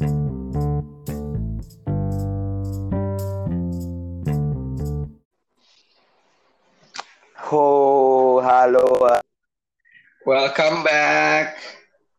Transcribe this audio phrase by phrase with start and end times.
[0.00, 0.08] Ho,
[8.40, 9.04] halo.
[10.24, 11.60] Welcome back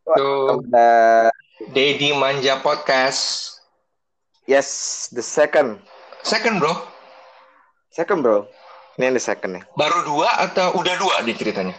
[0.06, 1.34] Welcome to back.
[1.74, 3.58] Dedi Manja Podcast.
[4.46, 5.82] Yes, the second.
[6.22, 6.78] Second bro,
[7.90, 8.46] Second, bro.
[9.02, 9.66] Ini yang the second nih.
[9.74, 11.74] baru dua atau udah dua di ceritanya?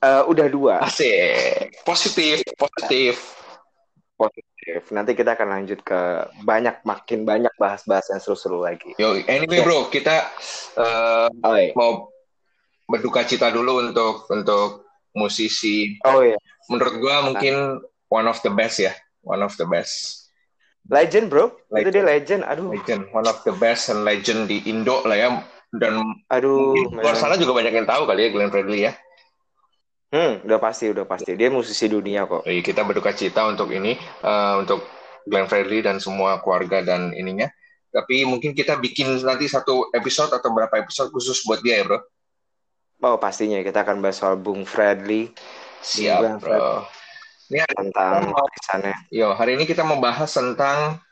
[0.00, 0.80] Eh, udah dua.
[0.80, 3.39] Asik, positif, positif.
[4.20, 4.92] Positif.
[4.92, 6.00] Nanti kita akan lanjut ke
[6.44, 8.92] banyak, makin banyak bahas-bahas yang seru-seru lagi.
[9.00, 10.28] Yo, anyway bro, kita
[10.76, 11.72] eh, Oh iya.
[11.72, 12.12] mau
[12.84, 14.84] berduka cita dulu untuk untuk
[15.16, 15.96] musisi.
[16.04, 16.36] Oh iya.
[16.68, 17.80] Menurut gua mungkin
[18.12, 18.92] one of the best ya,
[19.24, 20.28] one of the best.
[20.90, 21.56] Legend, bro.
[21.72, 21.94] Itu Legend.
[21.96, 22.42] dia legend.
[22.44, 22.68] Aduh.
[22.76, 25.28] Legend, one of the best and legend di Indo lah ya.
[25.70, 26.74] Dan Aduh.
[26.92, 28.92] luar sana juga banyak yang tahu kali ya Glenn Fredly ya.
[30.10, 31.38] Hmm, udah pasti, udah pasti.
[31.38, 32.42] Dia musisi dunia kok.
[32.42, 34.82] Jadi kita berduka cita untuk ini, eh, untuk
[35.22, 37.46] Glenn Fredly dan semua keluarga dan ininya.
[37.90, 41.98] Tapi mungkin kita bikin nanti satu episode atau berapa episode khusus buat dia ya bro.
[43.02, 45.30] Oh, pastinya kita akan bahas soal Bung Fredly
[45.82, 46.86] Siap bro.
[47.50, 48.96] Ini hari, tentang warisannya.
[49.10, 51.02] yo, hari ini kita membahas tentang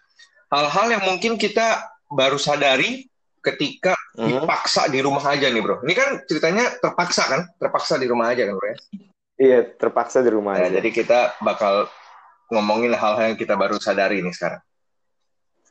[0.54, 3.10] hal-hal yang mungkin kita baru sadari
[3.54, 4.44] ketika Mhm.
[4.44, 5.80] dipaksa di rumah aja nih bro.
[5.86, 8.78] Ini kan ceritanya terpaksa kan, terpaksa di rumah aja kan bro ya.
[9.38, 10.82] Iya, terpaksa di rumah Nah, aja.
[10.82, 11.86] jadi kita bakal
[12.50, 14.62] ngomongin hal-hal yang kita baru sadari nih sekarang.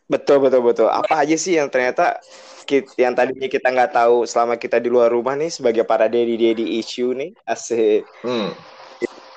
[0.07, 0.87] Betul betul betul.
[0.87, 2.23] Apa aja sih yang ternyata
[2.63, 6.39] ki- yang tadinya kita nggak tahu selama kita di luar rumah nih sebagai para daddy
[6.39, 8.07] daddy issue nih asik.
[8.23, 8.55] Hmm.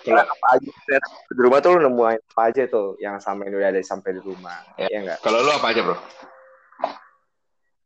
[0.01, 3.59] Kira apa aja ternyata di rumah tuh lu nemuin apa aja tuh yang sama ini
[3.59, 4.63] udah ada sampai di rumah.
[4.79, 4.87] Ya.
[4.95, 5.19] Ya enggak?
[5.27, 5.99] Kalau lu apa aja bro?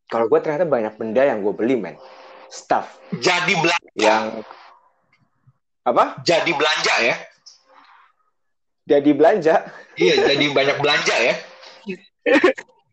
[0.08, 1.96] Kalau gue ternyata banyak benda yang gue beli men.
[2.52, 4.24] Stuff Jadi belanja, yang
[5.82, 6.22] apa?
[6.22, 7.16] jadi belanja ya.
[8.84, 9.54] Jadi belanja.
[9.96, 11.34] Iya, jadi banyak belanja ya.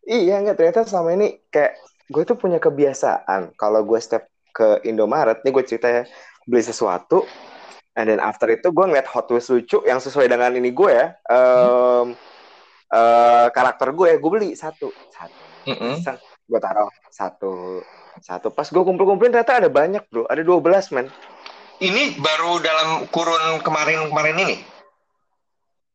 [0.02, 1.78] Iya enggak ternyata selama ini kayak
[2.12, 6.04] gue tuh punya kebiasaan kalau gue step ke Indomaret nih gue cerita ya
[6.44, 7.24] beli sesuatu
[7.96, 11.16] and then after itu gue ngeliat Hot Wheels lucu yang sesuai dengan ini gue ya
[11.32, 12.12] em,
[12.92, 15.40] eh, karakter gue ya gue beli satu satu
[15.72, 16.04] Mm-mm.
[16.52, 17.80] Gue taruh satu
[18.20, 21.08] satu pas gue kumpul-kumpulin ternyata ada banyak bro ada 12 men
[21.82, 24.62] Ini baru dalam kurun kemarin-kemarin ini.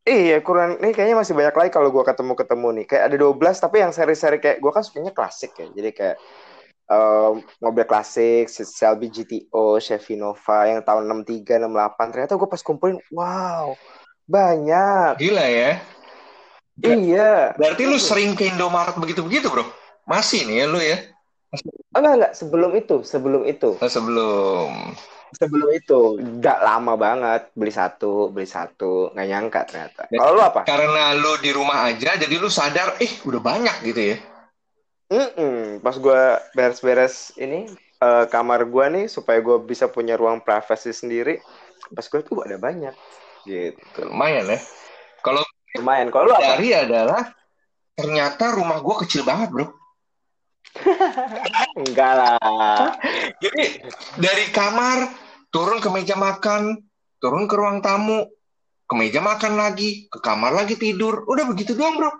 [0.02, 2.86] Iya, kurang ini kayaknya masih banyak lagi kalau gue ketemu-ketemu nih.
[2.90, 5.70] Kayak ada 12 tapi yang seri-seri kayak gue kan sukanya klasik ya.
[5.70, 6.18] Jadi kayak
[6.90, 12.10] em, mobil klasik, Shelby GTO, Chevy Nova yang tahun 63, 68.
[12.18, 13.78] Ternyata gue pas kumpulin, wow,
[14.26, 15.22] banyak.
[15.22, 15.78] Gila ya.
[16.82, 17.54] Iya.
[17.54, 19.70] Berarti lu sering ke Indomaret begitu-begitu, Bro?
[20.06, 20.98] Masih nih ya lu ya?
[21.92, 23.74] Enggak, enggak, sebelum itu, sebelum itu.
[23.76, 24.70] Oh, sebelum.
[25.34, 30.02] Sebelum itu, udah lama banget beli satu, beli satu, nggak nyangka ternyata.
[30.06, 30.62] Kalau lu apa?
[30.62, 34.16] Karena lu di rumah aja, jadi lu sadar, eh udah banyak gitu ya.
[35.10, 35.82] Mm-mm.
[35.82, 36.22] Pas gue
[36.54, 37.66] beres-beres ini
[38.02, 41.42] eh, kamar gue nih supaya gue bisa punya ruang privasi sendiri.
[41.90, 42.94] Pas gue tuh ada banyak
[43.46, 44.06] gitu.
[44.06, 44.58] Lumayan ya.
[45.22, 45.42] Kalau
[45.76, 46.08] Lumayan.
[46.08, 46.56] Kalau lu apa?
[46.56, 47.22] adalah,
[47.92, 49.66] ternyata rumah gua kecil banget, Bro.
[51.80, 52.96] Enggak lah.
[53.40, 53.62] Jadi
[54.20, 55.10] dari kamar
[55.50, 56.80] turun ke meja makan,
[57.20, 58.28] turun ke ruang tamu,
[58.86, 61.24] ke meja makan lagi, ke kamar lagi tidur.
[61.26, 62.12] Udah begitu doang, Bro.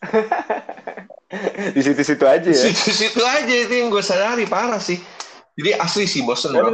[1.76, 2.62] Di situ-situ aja ya.
[2.70, 4.98] Situ-situ aja itu yang gue sadari parah sih.
[5.54, 6.70] Jadi asli sih bosen, Bro.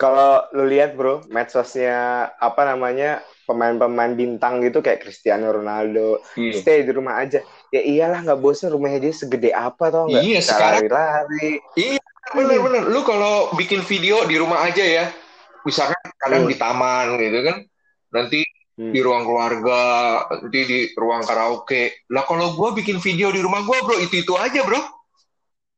[0.00, 6.58] Kalau lu lihat bro, medsosnya apa namanya pemain-pemain bintang gitu kayak Cristiano Ronaldo, Iya.
[6.58, 7.38] stay di rumah aja.
[7.72, 10.20] Ya iyalah nggak bosen rumahnya dia segede apa tau nggak?
[10.20, 11.56] Iya, sekarang- lari-lari.
[12.36, 12.84] Bener-bener.
[12.86, 15.08] Lu kalau bikin video di rumah aja ya,
[15.64, 16.52] misalkan kadang Hmm.
[16.52, 17.56] di taman gitu kan,
[18.12, 18.44] nanti
[18.76, 18.92] Hmm.
[18.92, 19.80] di ruang keluarga,
[20.36, 22.04] nanti di ruang karaoke.
[22.12, 24.80] Lah kalau gua bikin video di rumah gua, bro, itu-itu aja, bro.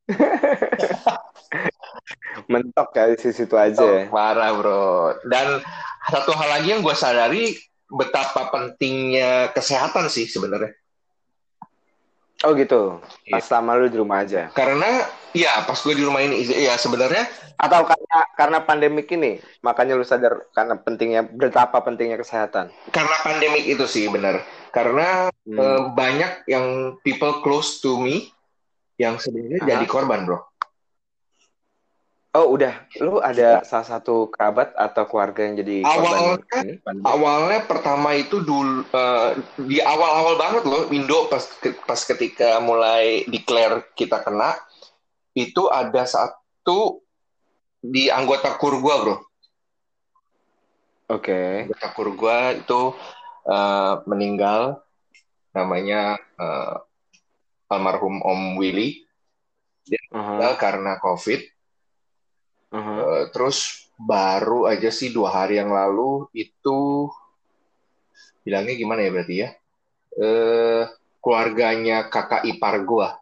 [2.51, 3.81] Mentok ya di situ aja.
[3.81, 4.11] ya.
[4.11, 5.15] Parah, bro.
[5.25, 5.63] Dan
[6.11, 7.55] satu hal lagi yang gua sadari,
[7.87, 10.75] betapa pentingnya kesehatan sih sebenarnya.
[12.45, 13.01] Oh gitu.
[13.33, 14.53] Pas lama lu di rumah aja.
[14.53, 17.25] Karena, ya pas gue di rumah ini, ya sebenarnya
[17.55, 22.69] Atau karena karena pandemik ini, makanya lu sadar karena pentingnya betapa pentingnya kesehatan.
[22.91, 24.43] karena pandemik itu sih benar.
[24.75, 25.61] Karena Hmm.
[25.61, 28.33] eh, banyak yang people close to me
[28.97, 30.41] yang sebenarnya jadi korban, bro.
[32.35, 36.75] Oh udah, lu ada salah satu kerabat atau keluarga yang jadi korban Awalnya- ini?
[37.07, 39.31] Awalnya pertama itu dulu eh,
[39.63, 41.47] di awal-awal banget loh Indo pas
[41.87, 44.59] pas ketika mulai declare kita kena
[45.39, 47.07] itu ada satu
[47.79, 49.17] di anggota kur gua, bro.
[51.15, 51.71] Oke.
[51.71, 52.99] Anggota kur gua itu
[53.47, 54.83] uh, meninggal
[55.55, 56.83] namanya uh,
[57.71, 59.07] almarhum Om Willy
[59.87, 60.63] dia meninggal uh -huh.
[60.63, 61.41] karena COVID.
[63.31, 67.09] Terus baru aja sih dua hari yang lalu itu
[68.43, 69.49] bilangnya gimana ya berarti ya?
[70.15, 70.85] Uh,
[71.25, 73.17] keluarganya kakak ipar gua.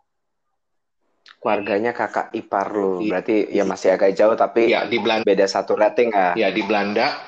[1.42, 5.74] Keluarganya kakak ipar lu, berarti ya masih agak jauh tapi ya di Belanda beda satu
[5.74, 6.34] rating ya.
[6.38, 7.18] Ya di Belanda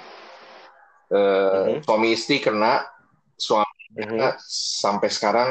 [1.11, 1.83] uh -huh.
[1.83, 2.87] suami istri kena
[3.35, 3.67] suami
[3.99, 4.39] -huh.
[4.47, 5.51] sampai sekarang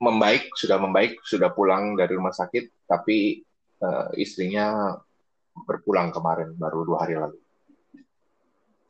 [0.00, 3.44] membaik sudah membaik sudah pulang dari rumah sakit tapi
[3.84, 4.96] uh, istrinya
[5.64, 7.36] berpulang kemarin baru dua hari lalu.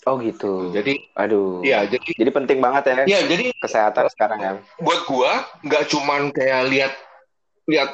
[0.09, 0.73] Oh gitu.
[0.73, 1.61] Jadi, aduh.
[1.61, 2.95] Iya, jadi jadi penting banget ya.
[3.05, 4.53] Iya, jadi kesehatan sekarang ya.
[4.81, 6.93] Buat gua nggak cuman kayak lihat
[7.69, 7.91] lihat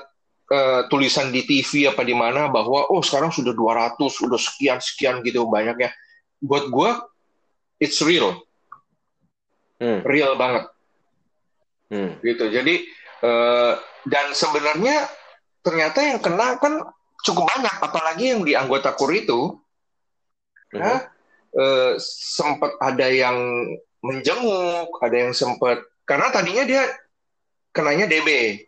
[0.55, 5.19] uh, tulisan di TV apa di mana bahwa oh sekarang sudah 200, sudah sekian sekian
[5.27, 5.91] gitu banyaknya.
[6.39, 6.91] Buat gua
[7.83, 8.39] it's real.
[9.83, 10.07] Hmm.
[10.07, 10.71] Real banget.
[11.91, 12.23] Hmm.
[12.23, 12.55] Gitu.
[12.55, 12.87] Jadi
[13.27, 15.11] uh, dan sebenarnya
[15.67, 16.87] ternyata yang kena kan
[17.27, 19.59] cukup banyak apalagi yang di anggota kur itu.
[20.71, 20.79] Hmm.
[20.79, 20.99] Nah,
[21.59, 23.37] eh, sempat ada yang
[23.99, 26.87] menjenguk, ada yang sempat karena tadinya dia
[27.75, 28.63] kenanya DB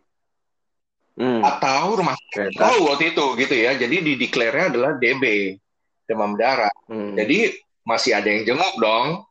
[1.15, 1.39] hmm.
[1.39, 3.71] atau rumah sakit oh, waktu itu gitu ya.
[3.79, 5.55] Jadi di declare adalah DB
[6.03, 6.73] demam darah.
[6.91, 7.15] Hmm.
[7.15, 7.55] Jadi
[7.87, 9.23] masih ada yang jenguk dong.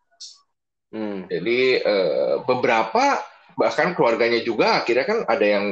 [0.88, 1.28] Hmm.
[1.28, 3.20] Jadi eh, beberapa
[3.58, 5.64] bahkan keluarganya juga akhirnya kan ada yang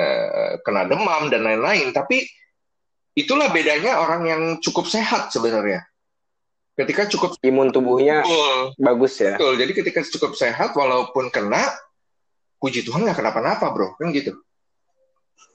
[0.00, 1.92] eh, kena demam dan lain-lain.
[1.92, 2.24] Tapi
[3.12, 5.84] itulah bedanya orang yang cukup sehat sebenarnya
[6.72, 9.36] ketika cukup imun tubuhnya betul, bagus ya.
[9.36, 9.54] Betul.
[9.60, 11.68] Jadi ketika cukup sehat walaupun kena
[12.56, 14.00] puji Tuhan nggak kenapa-napa, Bro.
[14.00, 14.32] Kan gitu.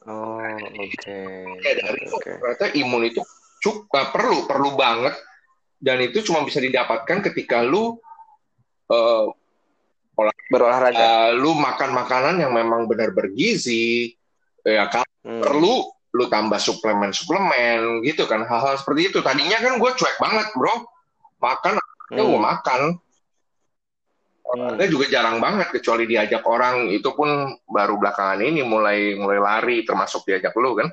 [0.07, 0.87] Oh, oke.
[0.95, 1.43] Okay.
[1.65, 2.39] Ya, dari okay.
[2.39, 3.21] ternyata imun itu
[3.59, 5.17] cukup uh, perlu perlu banget
[5.81, 7.97] dan itu cuma bisa didapatkan ketika lu
[8.93, 9.25] uh,
[10.47, 11.33] berolahraga.
[11.33, 14.13] Uh, lu makan makanan yang memang benar bergizi.
[14.61, 15.41] Ya kalau hmm.
[15.43, 15.75] perlu
[16.17, 19.21] lu tambah suplemen-suplemen gitu kan hal-hal seperti itu.
[19.21, 20.97] Tadinya kan gue cuek banget, Bro
[21.37, 21.77] makan
[22.13, 22.29] ya hmm.
[22.29, 22.81] gue makan
[24.47, 24.93] olahraga hmm.
[24.93, 30.23] juga jarang banget kecuali diajak orang itu pun baru belakangan ini mulai mulai lari termasuk
[30.25, 30.87] diajak lu kan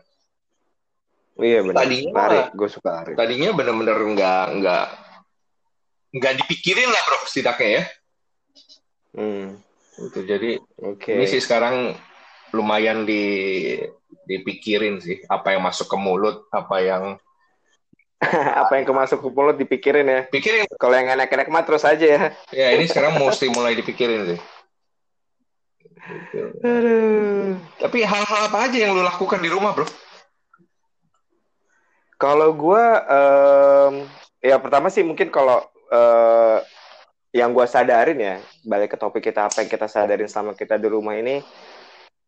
[1.38, 4.86] iya benar tadinya lari gue suka lari tadinya bener-bener nggak nggak
[6.14, 7.82] nggak dipikirin lah bro setidaknya ya
[9.22, 9.46] hmm.
[10.10, 10.50] itu jadi
[10.82, 11.14] okay.
[11.22, 11.94] ini sih sekarang
[12.54, 13.22] lumayan di
[14.24, 17.04] dipikirin sih apa yang masuk ke mulut apa yang
[18.62, 20.20] apa yang kemasuk ke mulut dipikirin ya.
[20.30, 20.64] Pikirin.
[20.80, 22.20] Kalau yang enak-enak mah terus aja ya.
[22.54, 24.40] Ya ini sekarang mesti mulai dipikirin sih.
[26.64, 27.56] Aduh.
[27.80, 29.88] Tapi hal-hal apa aja yang lu lakukan di rumah, bro?
[32.20, 33.94] Kalau gue, um,
[34.40, 35.60] ya pertama sih mungkin kalau
[35.92, 36.58] uh,
[37.34, 40.88] yang gue sadarin ya, balik ke topik kita apa yang kita sadarin selama kita di
[40.88, 41.42] rumah ini,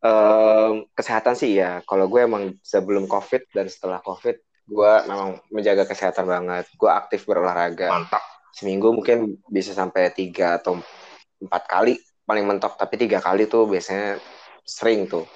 [0.02, 1.80] um, kesehatan sih ya.
[1.84, 6.66] Kalau gue emang sebelum COVID dan setelah COVID, gue memang menjaga kesehatan banget.
[6.74, 7.92] Gue aktif berolahraga.
[7.92, 8.22] Mantap.
[8.52, 10.80] Seminggu mungkin bisa sampai tiga atau
[11.40, 11.94] empat kali
[12.24, 12.74] paling mentok.
[12.80, 14.18] Tapi tiga kali tuh biasanya
[14.66, 15.28] sering tuh.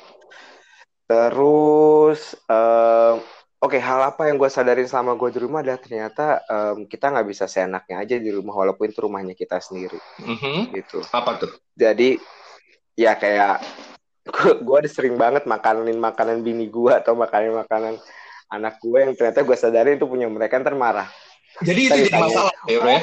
[1.06, 3.20] Terus um,
[3.60, 7.10] oke okay, hal apa yang gue sadarin selama gue di rumah adalah ternyata um, kita
[7.10, 9.98] nggak bisa seenaknya aja di rumah walaupun itu rumahnya kita sendiri.
[10.22, 10.58] Mm-hmm.
[10.80, 11.02] gitu.
[11.12, 11.50] Apa tuh?
[11.74, 12.16] Jadi
[12.94, 13.62] ya kayak
[14.60, 17.96] gue udah sering banget makanin makanan bini gue atau makanin makanan
[18.50, 21.08] anak gue yang ternyata gue sadari itu punya mereka ntar marah.
[21.62, 23.03] Jadi itu jadi masalah ya bro ya?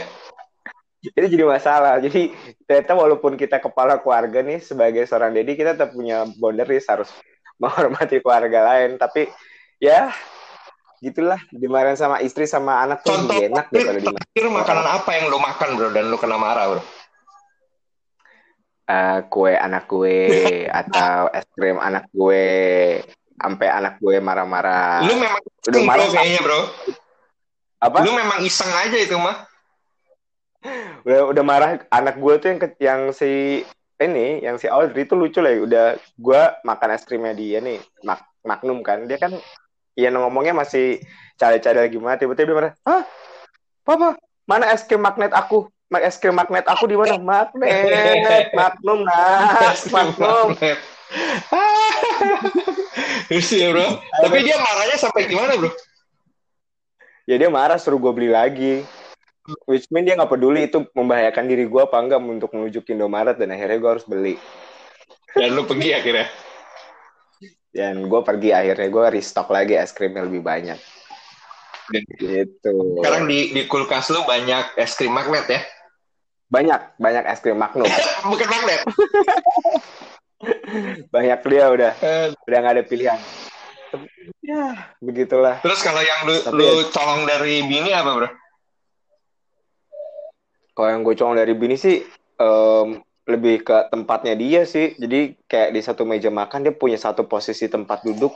[1.07, 1.93] Itu jadi masalah.
[2.03, 2.21] Jadi
[2.67, 7.09] ternyata walaupun kita kepala keluarga nih sebagai seorang dedi kita tetap punya boundaries harus
[7.61, 8.99] menghormati keluarga lain.
[8.99, 9.31] Tapi
[9.81, 10.11] ya
[10.97, 14.53] gitulah dimarahin sama istri sama anak tuh Contoh enak deh kalau dimarahin.
[14.53, 16.81] makanan apa yang lo makan bro dan lo kena marah bro?
[18.87, 20.31] Uh, kue anak gue
[20.79, 22.43] atau es krim anak gue
[23.35, 25.03] sampai anak gue marah-marah.
[25.03, 26.61] Lu memang udah marah kayaknya, Bro.
[27.83, 27.97] Apa?
[28.07, 29.43] Lu memang iseng aja itu mah.
[31.07, 33.63] Udah udah marah anak gue tuh yang yang si
[34.01, 35.53] ini, yang si Audrey itu lucu lah.
[35.53, 35.59] Ya.
[35.63, 39.07] Udah gue makan es krimnya dia nih, Mak Magnum kan.
[39.07, 39.37] Dia kan
[39.97, 41.01] Iya ngomongnya masih
[41.41, 42.73] cari-cari lagi gimana tiba-tiba dia marah.
[42.85, 43.01] Hah?
[43.81, 44.13] Papa,
[44.45, 45.73] mana es krim magnet aku?
[45.87, 47.15] Es krim magnet aku di mana?
[47.15, 50.51] Magnet, Magnum, nah, Magnum.
[53.31, 53.87] ya bro.
[54.03, 55.71] Tapi dia marahnya sampai gimana bro?
[57.23, 58.83] Ya dia marah suruh gue beli lagi.
[59.63, 63.39] Which mean dia nggak peduli itu membahayakan diri gue apa enggak untuk menuju ke Indomaret
[63.39, 64.35] dan akhirnya gue harus beli.
[65.31, 66.27] Dan lu pergi akhirnya?
[67.71, 70.75] Dan gue pergi akhirnya gue restock lagi es krim yang lebih banyak.
[72.19, 72.99] gitu.
[72.99, 75.63] Sekarang di, di kulkas lu banyak es krim magnet ya?
[76.47, 77.87] Banyak, banyak es krim Magnum.
[78.31, 78.81] Bukan magnet.
[81.15, 83.19] banyak dia udah, Eh, udah nggak ada pilihan.
[84.39, 85.59] Ya, begitulah.
[85.59, 88.27] Terus kalau yang lu, Tapi lu ya- colong dari bini apa bro?
[90.71, 91.99] Kalau yang gue colong dari bini sih
[92.37, 92.87] em,
[93.25, 94.93] lebih ke tempatnya dia sih.
[94.93, 98.31] Jadi kayak di satu meja makan dia punya satu posisi tempat duduk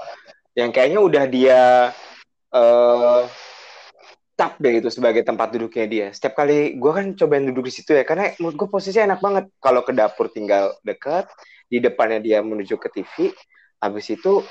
[0.51, 1.59] yang kayaknya udah dia
[2.51, 3.19] eh
[4.41, 6.07] cap deh itu sebagai tempat duduknya dia.
[6.09, 9.45] Setiap kali gue kan cobain duduk di situ ya, karena menurut gue posisinya enak banget.
[9.61, 11.29] Kalau ke dapur tinggal dekat,
[11.69, 13.29] di depannya dia menuju ke TV,
[13.77, 14.41] habis itu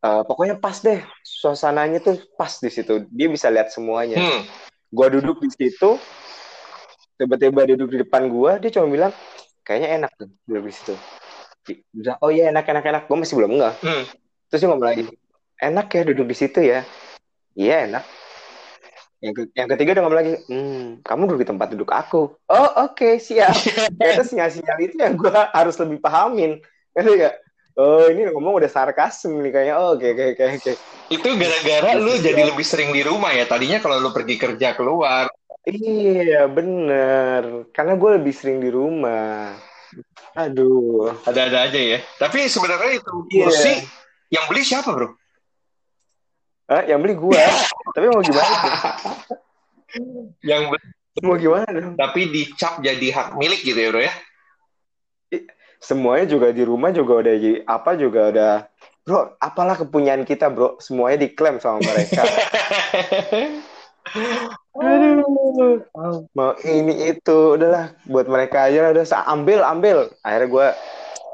[0.00, 3.04] eh, pokoknya pas deh, suasananya tuh pas di situ.
[3.12, 4.16] Dia bisa lihat semuanya.
[4.16, 4.48] Hmm.
[4.88, 6.00] Gua duduk di situ,
[7.20, 9.12] tiba-tiba dia duduk di depan gua, dia cuma bilang,
[9.68, 10.94] kayaknya enak tuh duduk di situ.
[11.92, 13.76] Bilang, oh iya enak enak enak, gua masih belum enggak.
[13.84, 14.08] Hmm.
[14.48, 15.04] Terus dia ngomong lagi,
[15.60, 16.80] enak ya duduk di situ ya.
[17.52, 18.19] Iya enak.
[19.20, 22.40] Yang, ke- yang ketiga dia ngomong lagi, hmm, kamu duduk di tempat duduk aku.
[22.48, 23.52] Oh oke siap.
[24.00, 26.56] Itu sinyal-sinyal itu yang gua harus lebih pahamin.
[26.96, 27.34] Ngerti gak?
[27.76, 29.74] Oh ini ngomong udah sarkasm nih kayaknya.
[29.76, 30.72] Oh, oke oke oke oke.
[31.12, 33.44] Itu gara-gara lu jadi lebih sering di rumah ya.
[33.44, 35.28] Tadinya kalau lu pergi kerja keluar,
[35.68, 37.68] Iya bener.
[37.76, 39.52] Karena gue lebih sering di rumah.
[40.32, 41.12] Aduh.
[41.28, 41.98] ada-ada aja ya.
[42.16, 43.44] Tapi sebenarnya itu Iya.
[43.44, 43.72] kursi
[44.32, 45.12] yang beli siapa bro?
[46.70, 47.34] Ah, yang beli gua.
[47.98, 48.72] Tapi mau gimana tuh?
[50.40, 50.62] Yang
[51.20, 51.98] Mau gimana dong?
[51.98, 54.14] tapi dicap jadi hak milik gitu ya bro ya?
[55.80, 58.54] Semuanya juga di rumah juga udah jadi apa juga udah
[59.00, 60.76] Bro, apalah kepunyaan kita, Bro.
[60.78, 62.20] Semuanya diklaim sama mereka.
[64.76, 65.82] Aduh.
[66.36, 69.98] Mau ini itu, udahlah buat mereka aja lah, udah ambil ambil.
[70.20, 70.66] Akhirnya gua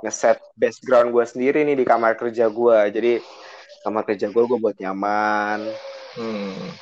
[0.06, 2.86] ngeset background gua sendiri nih di kamar kerja gua.
[2.86, 3.18] Jadi
[3.82, 5.68] kamar kerja gua gua buat nyaman,
[6.16, 6.72] Hmm.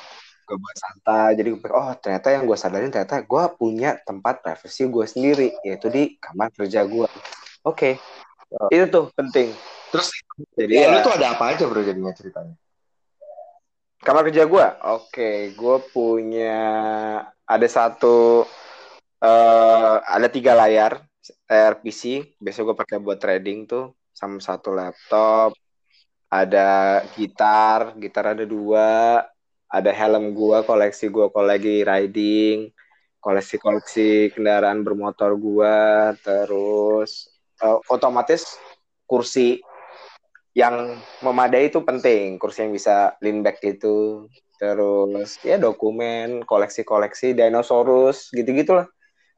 [0.45, 1.33] Gue buat santai.
[1.33, 5.47] Jadi gue pikir, oh ternyata yang gue sadarin ternyata gue punya tempat privacy gue sendiri
[5.65, 7.09] yaitu di kamar kerja gue
[7.65, 7.89] oke.
[8.69, 9.49] Itu tuh penting.
[9.89, 10.07] Terus
[10.53, 12.55] jadi ya, lu tuh ada apa aja bro jadinya ceritanya?
[14.05, 16.57] kamar kerja gue oke gue punya
[17.41, 18.45] ada satu
[19.17, 21.01] eh ada tiga layar
[21.49, 25.57] layar PC biasa gue pakai buat trading tuh sama satu laptop
[26.29, 29.25] ada gitar gitar ada dua
[29.75, 32.71] ada helm gua koleksi gua lagi riding
[33.19, 37.27] koleksi koleksi kendaraan bermotor gua terus
[37.59, 38.55] eh, otomatis
[39.03, 39.59] kursi
[40.55, 42.39] yang memadai itu penting.
[42.39, 44.31] Kursi yang bisa lean back gitu.
[44.55, 48.87] Terus ya dokumen koleksi-koleksi dinosaurus gitu-gitulah.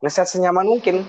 [0.06, 1.02] Ngeset senyaman mungkin.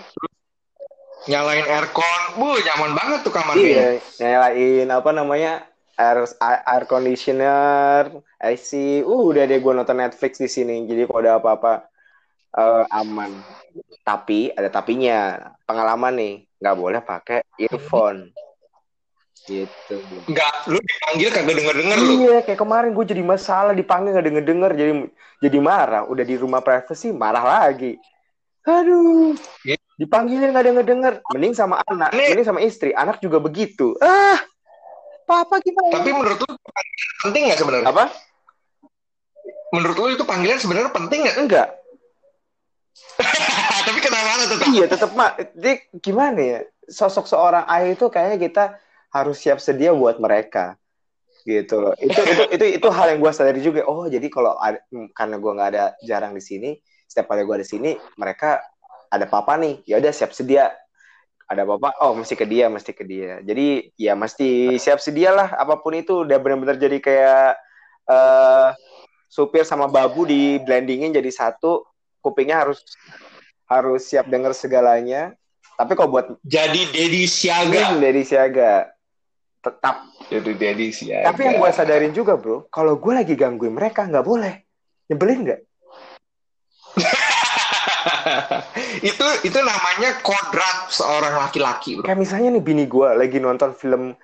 [1.28, 3.60] Nyalain aircon, bu nyaman banget tuh kamarnya.
[3.60, 5.67] Iya, nyalain apa namanya
[5.98, 6.18] air
[6.62, 9.02] air conditioner, AC.
[9.02, 10.86] Uh, udah deh gue nonton Netflix di sini.
[10.86, 11.90] Jadi kalau ada apa-apa
[12.54, 13.34] eh, aman.
[14.06, 15.50] Tapi ada tapinya.
[15.66, 18.30] Pengalaman nih, nggak boleh pakai earphone.
[19.48, 19.96] Gitu.
[20.28, 22.12] Enggak, lu dipanggil kagak denger-denger lu.
[22.20, 24.92] Iya, kayak kemarin gue jadi masalah dipanggil nggak denger denger jadi
[25.40, 26.02] jadi marah.
[26.06, 27.96] Udah di rumah privacy marah lagi.
[28.64, 29.32] Aduh.
[29.64, 29.80] Iya.
[29.98, 31.12] Dipanggilin nggak denger denger.
[31.34, 32.94] Mending sama anak, mending sama istri.
[32.94, 33.98] Anak juga begitu.
[33.98, 34.38] Ah,
[35.28, 35.92] papa gimana?
[35.92, 36.50] Tapi menurut lu
[37.28, 37.86] penting nggak sebenarnya?
[37.92, 38.04] apa?
[39.76, 41.36] Menurut lu itu panggilan sebenarnya penting nggak?
[41.36, 41.68] Enggak.
[43.86, 44.58] Tapi kenapa tuh?
[44.72, 45.36] Iya, tetap mak.
[45.52, 46.60] Jadi gimana ya?
[46.88, 48.64] Sosok seorang ayah itu kayaknya kita
[49.12, 50.80] harus siap sedia buat mereka
[51.44, 51.94] gitu loh.
[52.00, 53.84] Itu itu itu itu hal yang gue sadari juga.
[53.84, 56.70] Oh, jadi kalau ada, hmm, karena gue nggak ada jarang di sini,
[57.04, 58.60] setiap kali gue ada sini, mereka
[59.08, 59.84] ada papa nih.
[59.84, 60.72] Ya udah siap sedia.
[61.48, 63.40] Ada papa, oh mesti ke dia, mesti ke dia.
[63.40, 65.56] Jadi ya mesti siap sedia lah.
[65.56, 67.48] Apa pun itu udah benar-benar jadi kayak
[68.08, 68.68] eh
[69.32, 71.88] supir sama babu di blendingin jadi satu.
[72.20, 72.84] Kupingnya harus
[73.64, 75.32] harus siap dengar segalanya.
[75.78, 77.94] Tapi kalau buat Jadi Dedi Siaga.
[77.94, 78.90] Hmm, dari siaga
[79.62, 81.32] tetap Jadi Dedi Siaga.
[81.32, 84.68] Tapi yang gue sadarin juga bro, kalau gue lagi gangguin mereka nggak boleh.
[85.08, 85.60] Nyebelin nggak?
[89.10, 92.06] itu itu namanya kodrat seorang laki-laki, bro.
[92.06, 94.14] Kayak misalnya nih bini gue lagi nonton film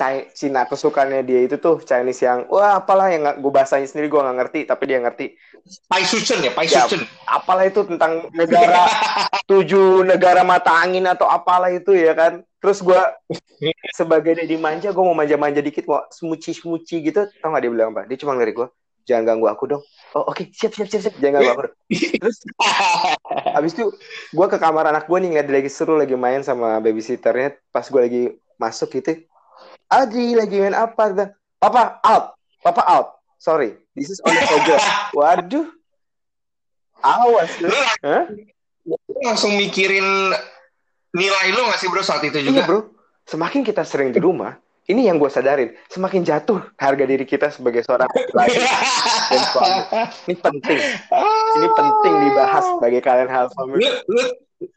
[0.00, 4.16] Chi- Cina kesukaannya dia itu tuh Chinese yang wah apalah yang gue bahasanya sendiri gue
[4.16, 5.36] nggak ngerti tapi dia ngerti
[5.84, 6.88] Pai Sucen ya, Pai Ya.
[6.88, 7.04] Sucen.
[7.28, 8.88] apalah itu tentang negara
[9.50, 12.96] tujuh negara mata angin atau apalah itu ya kan terus gue
[13.98, 18.08] sebagai dia dimanja gue mau manja-manja dikit mau smuci-smuci gitu tau gak dia bilang apa
[18.08, 18.68] dia cuma ngelirik gue
[19.04, 19.82] jangan ganggu aku dong
[20.18, 21.14] oh oke siap siap siap siap.
[21.18, 22.38] Jangan aku dong terus
[23.58, 23.86] abis itu
[24.32, 27.58] gue ke kamar anak gue nih ngeliat dia lagi seru lagi main sama babysitternya.
[27.70, 28.22] Pas gue lagi
[28.60, 29.22] masuk gitu
[29.90, 31.10] Adi lagi main apa?
[31.10, 32.38] Bilang, papa out.
[32.62, 33.06] Papa out.
[33.40, 33.74] Sorry.
[33.96, 34.86] This is only for girls
[35.18, 35.66] waduh.
[37.00, 37.50] Awas.
[37.58, 37.72] Lu.
[38.86, 40.32] Lu langsung mikirin
[41.10, 42.62] nilai lu nggak sih bro saat itu Iya juga?
[42.66, 42.80] bro,
[43.26, 44.54] semakin kita sering di rumah,
[44.86, 48.06] ini yang gue sadarin, semakin jatuh harga diri kita sebagai seorang
[48.38, 48.58] laki
[49.30, 49.80] dan suami.
[50.26, 50.80] Ini penting,
[51.56, 53.78] ini penting dibahas bagi kalian hal lu,
[54.10, 54.22] lu,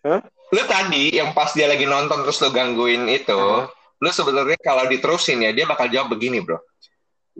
[0.05, 0.21] Hah?
[0.53, 3.67] lu tadi yang pas dia lagi nonton terus lu gangguin itu, Hah?
[3.73, 6.61] lu sebenarnya kalau diterusin ya dia bakal jawab begini bro.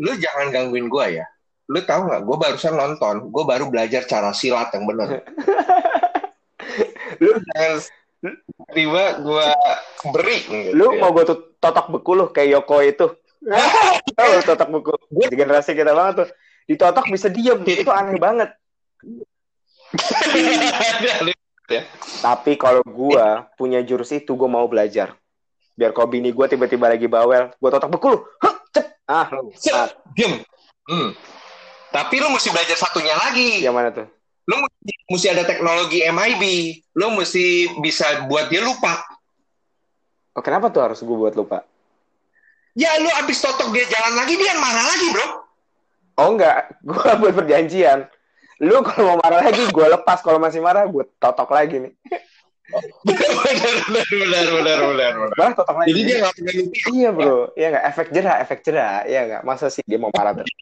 [0.01, 1.25] Lu jangan gangguin gua ya.
[1.71, 2.21] Lu tahu nggak?
[2.27, 5.23] Gue barusan nonton, gue baru belajar cara silat yang bener.
[7.23, 7.79] lu jangan
[8.75, 9.47] tiba gue
[10.11, 10.37] beri.
[10.43, 10.99] gitu Lu ya.
[10.99, 11.23] mau gue
[11.59, 13.07] totok beku lu kayak Yoko itu.
[14.17, 14.93] Tahu totok beku.
[15.07, 16.29] Di generasi kita banget tuh.
[16.67, 17.59] Ditotok bisa diem.
[17.83, 18.49] Itu aneh banget.
[22.23, 25.15] Tapi kalau gua punya jurus itu, gua mau belajar.
[25.73, 28.19] Biar kalau bini gua tiba-tiba lagi bawel, gua totok beku lu.
[28.73, 28.85] Cep.
[29.05, 29.53] Ah, lu.
[29.73, 30.41] Ah, Diem.
[30.89, 31.13] Hmm.
[31.93, 33.61] Tapi lu mesti belajar satunya lagi.
[33.61, 34.09] yang mana tuh?
[34.49, 36.43] Lu mesti, mesti ada teknologi MIB.
[36.97, 38.97] Lu mesti bisa buat dia lupa.
[40.33, 41.61] Oh, kenapa tuh harus gua buat lupa?
[42.73, 45.42] Ya lu abis totok dia jalan lagi, dia marah lagi bro.
[46.17, 48.05] Oh enggak, gua buat perjanjian.
[48.61, 50.21] Lu kalau mau marah lagi, gua lepas.
[50.21, 51.93] Kalau masih marah, gua totok lagi nih.
[53.03, 55.11] benar, benar, benar, benar, benar.
[55.35, 55.89] Marah totok lagi.
[55.91, 56.87] Jadi dia nggak lupa.
[56.93, 59.41] Iya bro, iya nggak efek jerah, efek jerah, iya nggak.
[59.43, 60.53] Masa sih dia mau marah terus?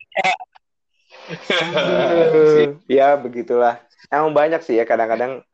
[2.98, 3.80] ya begitulah.
[4.12, 5.46] Emang banyak sih ya kadang-kadang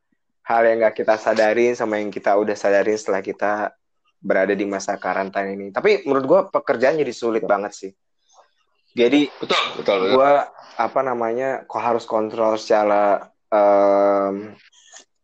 [0.47, 3.75] hal yang nggak kita sadarin sama yang kita udah sadarin setelah kita
[4.23, 5.69] berada di masa karantina ini.
[5.69, 7.91] Tapi menurut gua pekerjaan jadi sulit banget sih.
[8.97, 10.13] Jadi betul, betul, betul.
[10.17, 14.57] gua apa namanya kok harus kontrol secara em,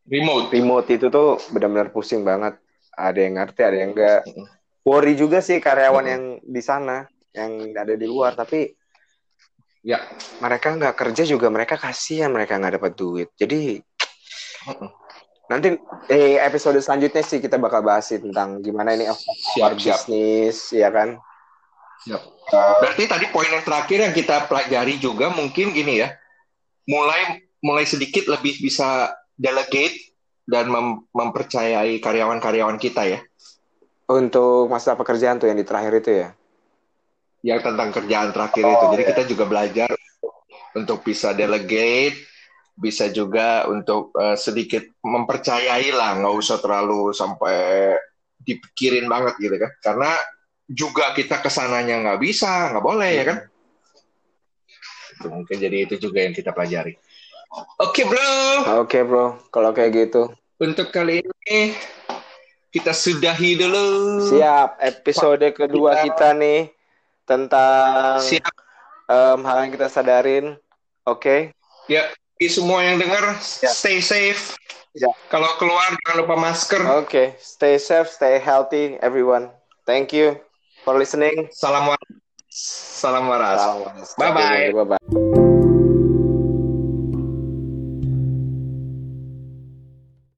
[0.03, 0.51] Remote.
[0.51, 2.59] remote itu tuh benar-benar pusing banget.
[2.93, 4.21] Ada yang ngerti, ada yang enggak.
[4.85, 8.37] Worry juga sih karyawan yang di sana, yang ada di luar.
[8.37, 8.69] Tapi
[9.83, 9.99] Ya.
[10.39, 13.29] mereka nggak kerja juga mereka kasihan mereka nggak dapat duit.
[13.35, 13.83] Jadi
[15.51, 15.75] nanti
[16.07, 19.75] eh, episode selanjutnya sih kita bakal bahas sih tentang gimana ini Siap, siap.
[19.75, 21.19] bisnis, ya kan?
[22.53, 26.11] Berarti tadi poin yang terakhir yang kita pelajari juga mungkin gini ya,
[26.85, 29.95] mulai mulai sedikit lebih bisa delegate
[30.43, 33.19] dan mem- mempercayai karyawan-karyawan kita ya,
[34.11, 36.29] Untuk masa pekerjaan tuh yang di terakhir itu ya.
[37.43, 38.85] yang tentang kerjaan terakhir Oh, itu.
[38.95, 39.09] Jadi iya.
[39.15, 39.89] kita juga belajar
[40.75, 42.15] untuk bisa delegate,
[42.75, 47.95] bisa juga untuk eh, sedikit mempercayai lah, nggak usah terlalu sampai
[48.43, 50.11] dipikirin banget gitu kan, karena
[50.67, 53.37] juga kita ke sananya nggak bisa, nggak boleh ya kan.
[55.13, 56.95] Itu mungkin jadi itu juga yang kita pelajari.
[57.77, 58.33] Oke bro,
[58.81, 60.25] Oke bro, kalau kayak gitu.
[60.57, 61.77] untuk kali ini
[62.73, 63.85] kita sudahi dulu.
[64.25, 66.73] Siap, episode kedua kita nih
[67.29, 68.53] tentang Siap.
[69.05, 70.57] em, hal yang kita sadarin.
[71.03, 71.51] Oke,
[71.91, 72.07] Ya,
[72.39, 73.67] bagi semua yang dengar, Ya.
[73.69, 74.55] stay safe.
[74.95, 75.11] Ya.
[75.27, 76.81] Kalau keluar jangan lupa masker.
[77.03, 77.35] oke.
[77.37, 79.51] Stay safe, stay healthy, everyone.
[79.83, 80.39] Thank you
[80.83, 81.49] for listening.
[81.51, 82.19] Salam waras.
[82.49, 83.59] Salam waras.
[83.59, 84.35] Salam.
[84.35, 84.71] Bye-bye.
[84.71, 85.52] Bye bye.